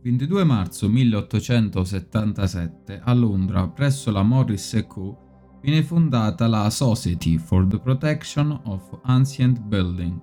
[0.00, 7.80] 22 marzo 1877 a Londra, presso la Morris Co., viene fondata la Society for the
[7.80, 10.16] Protection of Ancient Building,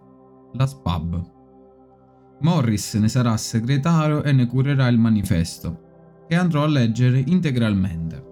[0.53, 1.33] la SPAB.
[2.39, 8.23] Morris ne sarà segretario e ne curerà il manifesto, che andrò a leggere integralmente.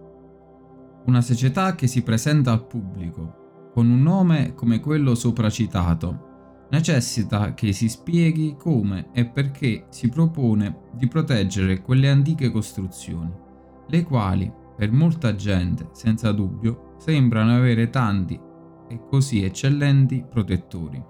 [1.07, 6.32] Una società che si presenta al pubblico, con un nome come quello sopracitato,
[6.73, 13.31] necessita che si spieghi come e perché si propone di proteggere quelle antiche costruzioni,
[13.87, 18.39] le quali, per molta gente, senza dubbio, sembrano avere tanti
[18.89, 21.01] e così eccellenti protettori.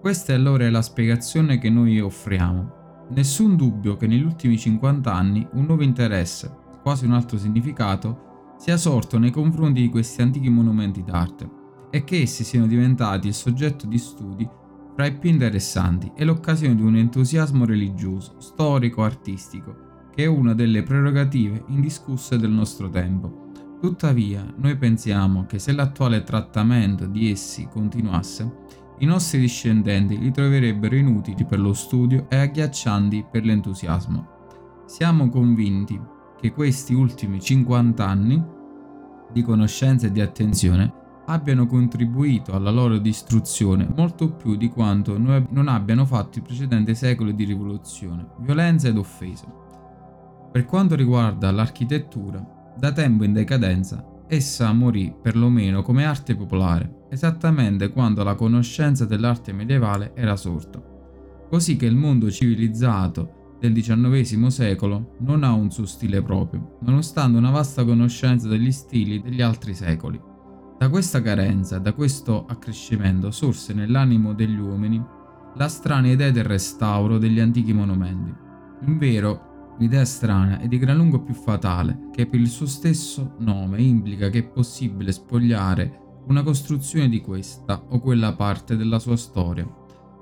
[0.00, 2.78] Questa è allora la spiegazione che noi offriamo.
[3.10, 6.50] Nessun dubbio che negli ultimi 50 anni un nuovo interesse,
[6.82, 11.58] quasi un altro significato, sia sorto nei confronti di questi antichi monumenti d'arte
[11.90, 14.48] e che essi siano diventati il soggetto di studi
[14.94, 20.54] fra i più interessanti e l'occasione di un entusiasmo religioso, storico, artistico, che è una
[20.54, 23.48] delle prerogative indiscusse del nostro tempo.
[23.80, 30.94] Tuttavia, noi pensiamo che se l'attuale trattamento di essi continuasse, i nostri discendenti li troverebbero
[30.94, 34.38] inutili per lo studio e agghiaccianti per l'entusiasmo.
[34.84, 35.98] Siamo convinti
[36.38, 38.44] che questi ultimi 50 anni
[39.32, 40.99] di conoscenza e di attenzione
[41.32, 47.34] abbiano contribuito alla loro distruzione molto più di quanto non abbiano fatto i precedenti secoli
[47.34, 49.46] di rivoluzione, violenza ed offese.
[50.50, 52.44] Per quanto riguarda l'architettura,
[52.76, 59.52] da tempo in decadenza, essa morì perlomeno come arte popolare, esattamente quando la conoscenza dell'arte
[59.52, 60.82] medievale era sorta,
[61.48, 67.38] così che il mondo civilizzato del XIX secolo non ha un suo stile proprio, nonostante
[67.38, 70.29] una vasta conoscenza degli stili degli altri secoli.
[70.80, 74.98] Da questa carenza, da questo accrescimento, sorse nell'animo degli uomini
[75.56, 78.34] la strana idea del restauro degli antichi monumenti.
[78.86, 83.82] Invero, l'idea strana è di gran lungo più fatale, che per il suo stesso nome
[83.82, 89.68] implica che è possibile spogliare una costruzione di questa o quella parte della sua storia,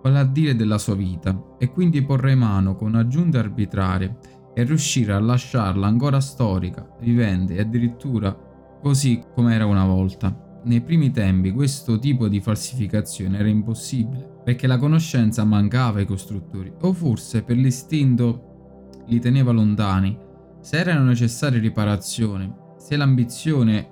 [0.02, 4.18] vale a dire della sua vita, e quindi porre mano con aggiunte arbitrarie
[4.54, 8.36] e riuscire a lasciarla ancora storica, vivente e addirittura
[8.82, 10.46] così come era una volta.
[10.68, 16.70] Nei primi tempi questo tipo di falsificazione era impossibile, perché la conoscenza mancava ai costruttori,
[16.82, 20.14] o forse per l'istinto li teneva lontani.
[20.60, 23.88] Se erano necessarie riparazioni, se l'ambizione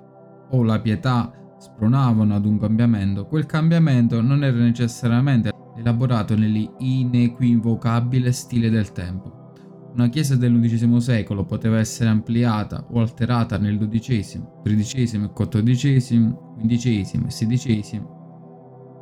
[0.51, 8.69] o la pietà spronavano ad un cambiamento, quel cambiamento non era necessariamente elaborato nell'inequivocabile stile
[8.69, 9.36] del tempo.
[9.97, 17.23] Una chiesa dell'undicesimo secolo poteva essere ampliata o alterata nel XII, XIII e XIV, XV
[17.25, 18.05] XVI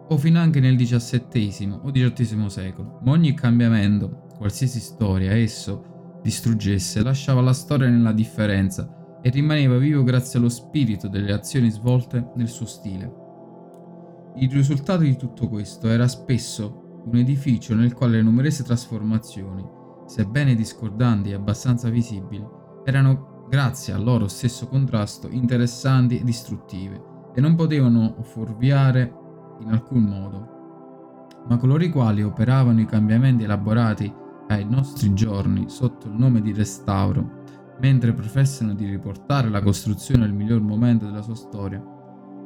[0.08, 7.42] o finanche nel XVII o XVIII secolo, ma ogni cambiamento, qualsiasi storia esso distruggesse, lasciava
[7.42, 12.68] la storia nella differenza e rimaneva vivo grazie allo spirito delle azioni svolte nel suo
[12.68, 13.14] stile.
[14.38, 20.56] Il risultato di tutto questo era spesso un edificio nel quale le numerose trasformazioni, sebbene
[20.56, 22.46] discordanti e abbastanza visibili,
[22.84, 29.14] erano, grazie al loro stesso contrasto, interessanti e distruttive e non potevano fuorviare
[29.62, 30.54] in alcun modo.
[31.48, 34.12] Ma coloro i quali operavano i cambiamenti elaborati
[34.48, 37.44] ai nostri giorni sotto il nome di restauro,
[37.82, 41.84] mentre professano di riportare la costruzione al miglior momento della sua storia,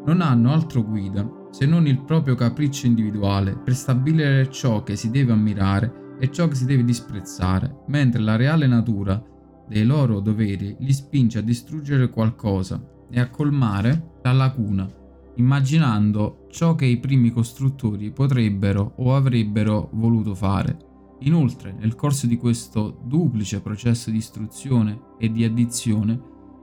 [0.05, 5.11] non hanno altro guida se non il proprio capriccio individuale per stabilire ciò che si
[5.11, 9.23] deve ammirare e ciò che si deve disprezzare, mentre la reale natura
[9.67, 14.89] dei loro doveri li spinge a distruggere qualcosa e a colmare la lacuna,
[15.35, 20.87] immaginando ciò che i primi costruttori potrebbero o avrebbero voluto fare.
[21.19, 26.19] Inoltre, nel corso di questo duplice processo di istruzione e di addizione,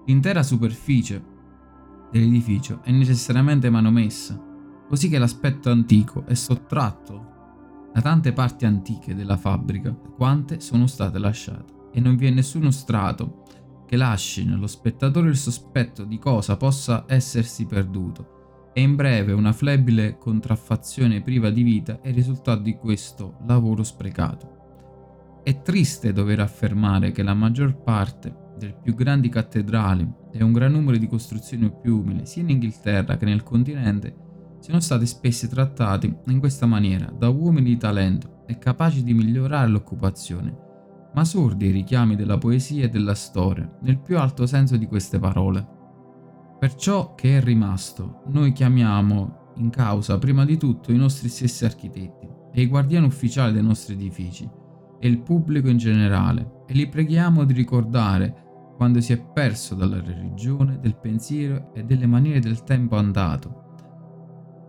[0.07, 1.23] l'intera superficie
[2.11, 4.41] dell'edificio è necessariamente manomessa,
[4.89, 7.26] così che l'aspetto antico è sottratto
[7.97, 12.71] da tante parti antiche della fabbrica quante sono state lasciate e non vi è nessuno
[12.71, 13.45] strato
[13.87, 19.55] che lasci nello spettatore il sospetto di cosa possa essersi perduto e in breve una
[19.55, 25.41] flebile contraffazione priva di vita è il risultato di questo lavoro sprecato.
[25.43, 30.73] È triste dover affermare che la maggior parte delle più grandi cattedrali e un gran
[30.73, 34.26] numero di costruzioni più umili, sia in Inghilterra che nel continente,
[34.67, 39.69] siano stati spesso trattati in questa maniera da uomini di talento e capaci di migliorare
[39.69, 40.65] l'occupazione
[41.15, 45.19] ma sordi ai richiami della poesia e della storia, nel più alto senso di queste
[45.19, 45.67] parole.
[46.59, 51.65] Per ciò che è rimasto, noi chiamiamo in causa prima di tutto i nostri stessi
[51.65, 54.47] architetti e i guardiani ufficiali dei nostri edifici,
[54.99, 60.03] e il pubblico in generale e li preghiamo di ricordare quando si è perso dalla
[60.03, 63.66] religione, del pensiero e delle maniere del tempo andato,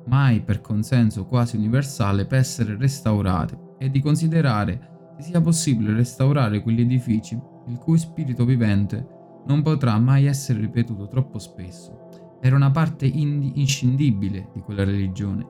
[0.08, 6.62] mai per consenso quasi universale per essere restaurate e di considerare se sia possibile restaurare
[6.62, 9.16] quegli edifici il cui spirito vivente
[9.46, 12.38] non potrà mai essere ripetuto troppo spesso.
[12.42, 15.46] Era una parte inscindibile di quella religione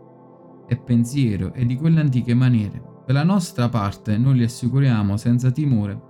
[0.67, 2.81] e pensiero e di quelle antiche maniere.
[3.05, 6.01] Per la nostra parte noi li assicuriamo senza timore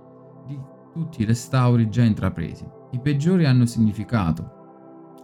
[0.46, 0.58] di
[0.92, 2.66] tutti i restauri già intrapresi.
[2.92, 4.56] I peggiori hanno significato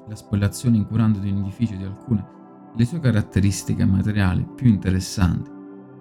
[0.09, 2.43] la spoliazione incurante di un edificio di alcune
[2.77, 5.51] le sue caratteristiche materiali più interessanti,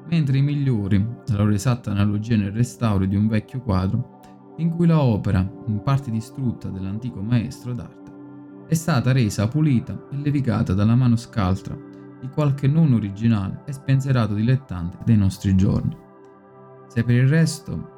[0.10, 4.22] mentre i migliori, la loro esatta analogia nel restauro di un vecchio quadro,
[4.58, 8.12] in cui la opera, in parte distrutta dell'antico maestro d'arte,
[8.68, 11.78] è stata resa pulita e levigata dalla mano scaltra
[12.20, 15.96] di qualche non originale e spensierato dilettante dei nostri giorni.
[16.88, 17.92] Se per il resto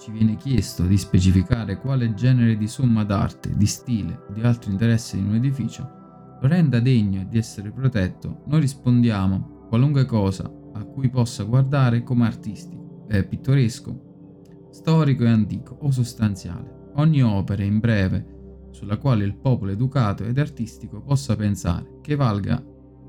[0.00, 4.72] ci viene chiesto di specificare quale genere di somma d'arte, di stile o di altri
[4.72, 6.01] interessi in un edificio,
[6.42, 12.26] lo renda degno di essere protetto, noi rispondiamo qualunque cosa a cui possa guardare come
[12.26, 16.90] artistico, eh, pittoresco, storico e antico o sostanziale.
[16.96, 22.60] Ogni opera, in breve, sulla quale il popolo educato ed artistico possa pensare che valga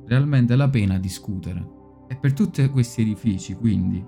[0.06, 1.68] realmente la pena discutere.
[2.08, 4.06] E per tutti questi edifici, quindi,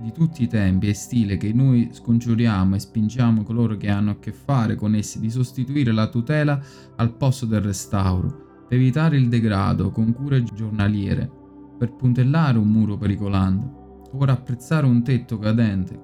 [0.00, 4.18] di tutti i tempi e stile che noi scongiuriamo e spingiamo coloro che hanno a
[4.20, 6.62] che fare con essi di sostituire la tutela
[6.94, 11.30] al posto del restauro, evitare il degrado con cure giornaliere,
[11.78, 13.76] per puntellare un muro pericolante
[14.10, 16.02] o rapprezzare un tetto cadente,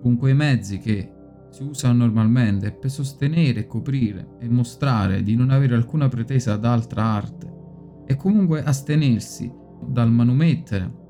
[0.00, 1.12] con quei mezzi che
[1.50, 7.02] si usano normalmente per sostenere coprire e mostrare di non avere alcuna pretesa ad altra
[7.02, 7.54] arte
[8.06, 9.50] e comunque astenersi
[9.86, 11.04] dal manomettere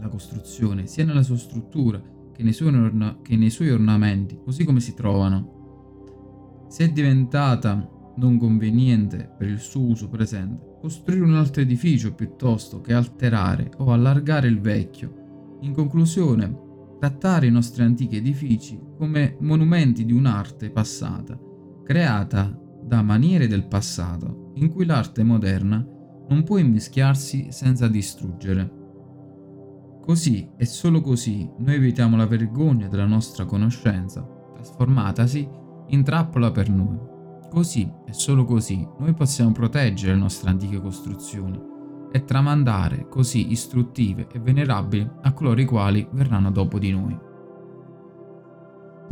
[0.00, 2.00] la costruzione sia nella sua struttura
[2.32, 6.64] che nei suoi, orna- che nei suoi ornamenti, così come si trovano.
[6.68, 12.80] Se è diventata non conveniente per il suo uso presente, costruire un altro edificio piuttosto
[12.80, 15.58] che alterare o allargare il vecchio.
[15.60, 16.64] In conclusione,
[16.98, 21.38] trattare i nostri antichi edifici come monumenti di un'arte passata,
[21.84, 25.84] creata da maniere del passato, in cui l'arte moderna
[26.28, 28.84] non può immischiarsi senza distruggere.
[30.00, 34.22] Così e solo così noi evitiamo la vergogna della nostra conoscenza,
[34.54, 35.48] trasformatasi
[35.88, 37.14] in trappola per noi.
[37.50, 41.58] Così e solo così noi possiamo proteggere le nostre antiche costruzioni
[42.10, 47.18] e tramandare così istruttive e venerabili a coloro i quali verranno dopo di noi.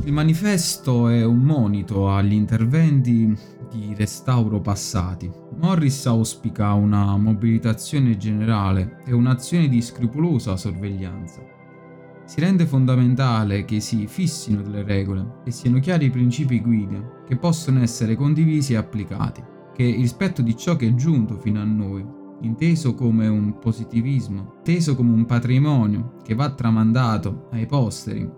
[0.05, 3.37] Il manifesto è un monito agli interventi
[3.71, 5.31] di restauro passati.
[5.57, 11.64] Morris auspica una mobilitazione generale e un'azione di scrupolosa sorveglianza
[12.27, 17.37] si rende fondamentale che si fissino delle regole e siano chiari i principi guida che
[17.37, 19.43] possono essere condivisi e applicati,
[19.75, 22.05] che il rispetto di ciò che è giunto fino a noi,
[22.41, 28.29] inteso come un positivismo, inteso come un patrimonio che va tramandato ai posteri,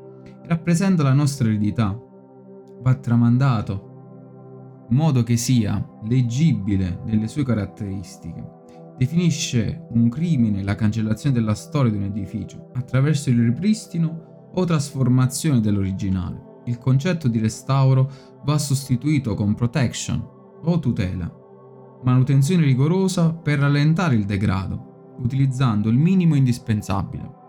[0.46, 1.96] rappresenta la nostra eredità,
[2.82, 8.55] va tramandato in modo che sia leggibile nelle sue caratteristiche
[8.96, 15.60] definisce un crimine la cancellazione della storia di un edificio attraverso il ripristino o trasformazione
[15.60, 16.62] dell'originale.
[16.64, 18.10] Il concetto di restauro
[18.44, 20.24] va sostituito con protection
[20.62, 21.30] o tutela,
[22.02, 27.44] manutenzione rigorosa per rallentare il degrado, utilizzando il minimo indispensabile.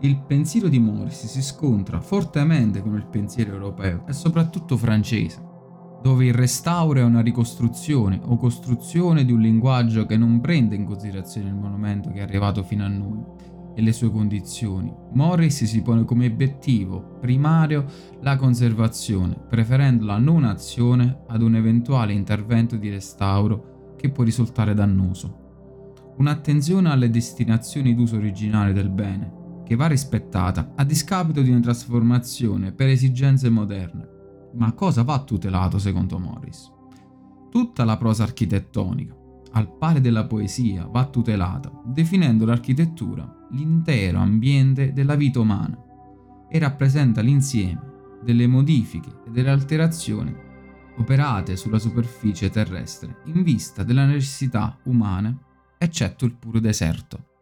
[0.00, 5.43] Il pensiero di Morris si scontra fortemente con il pensiero europeo e soprattutto francese
[6.04, 10.84] dove il restauro è una ricostruzione o costruzione di un linguaggio che non prende in
[10.84, 13.24] considerazione il monumento che è arrivato fino a noi
[13.74, 14.94] e le sue condizioni.
[15.12, 17.86] Morris si pone come obiettivo primario
[18.20, 24.74] la conservazione, preferendo la non azione ad un eventuale intervento di restauro che può risultare
[24.74, 26.12] dannoso.
[26.18, 32.72] Un'attenzione alle destinazioni d'uso originale del bene, che va rispettata a discapito di una trasformazione
[32.72, 34.12] per esigenze moderne
[34.56, 36.70] ma cosa va tutelato secondo Morris?
[37.50, 39.14] Tutta la prosa architettonica,
[39.52, 45.78] al pari della poesia, va tutelata, definendo l'architettura l'intero ambiente della vita umana
[46.48, 47.92] e rappresenta l'insieme
[48.22, 50.34] delle modifiche e delle alterazioni
[50.96, 55.38] operate sulla superficie terrestre in vista della necessità umane,
[55.78, 57.32] eccetto il puro deserto.